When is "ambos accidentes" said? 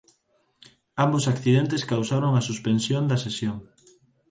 1.05-1.85